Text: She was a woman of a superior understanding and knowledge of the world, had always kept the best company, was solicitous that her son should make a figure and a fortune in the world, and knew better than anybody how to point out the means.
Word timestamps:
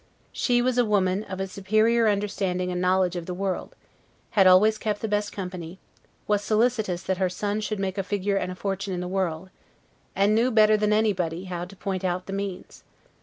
She 0.31 0.63
was 0.63 0.79
a 0.79 0.83
woman 0.83 1.23
of 1.25 1.39
a 1.39 1.45
superior 1.45 2.07
understanding 2.07 2.71
and 2.71 2.81
knowledge 2.81 3.15
of 3.15 3.27
the 3.27 3.35
world, 3.35 3.75
had 4.31 4.47
always 4.47 4.79
kept 4.79 4.99
the 5.01 5.07
best 5.07 5.31
company, 5.31 5.77
was 6.25 6.43
solicitous 6.43 7.03
that 7.03 7.17
her 7.19 7.29
son 7.29 7.61
should 7.61 7.77
make 7.79 7.99
a 7.99 8.03
figure 8.03 8.35
and 8.37 8.51
a 8.51 8.55
fortune 8.55 8.95
in 8.95 8.99
the 9.01 9.07
world, 9.07 9.51
and 10.15 10.33
knew 10.33 10.49
better 10.49 10.75
than 10.75 10.91
anybody 10.91 11.43
how 11.43 11.65
to 11.65 11.75
point 11.75 12.03
out 12.03 12.25
the 12.25 12.33
means. 12.33 12.83